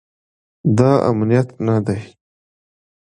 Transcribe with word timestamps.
دا 0.77 0.91
امنیت 1.09 1.47
نه 1.65 1.75
دی 1.85 1.99